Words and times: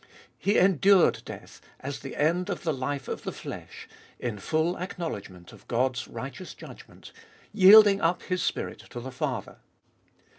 He 0.39 0.57
endured 0.57 1.21
death 1.25 1.61
as 1.79 1.99
the 1.99 2.15
end 2.15 2.49
of 2.49 2.63
the 2.63 2.73
life 2.73 3.07
of 3.07 3.21
the 3.21 3.31
flesh, 3.31 3.87
in 4.17 4.39
full 4.39 4.75
acknowledgment 4.79 5.53
of 5.53 5.67
God's 5.67 6.07
righteous 6.07 6.55
judgment, 6.55 7.11
yielding 7.53 8.01
up 8.01 8.23
His 8.23 8.41
spirit 8.41 8.79
to 8.89 8.99
the 8.99 9.11
Father. 9.11 9.57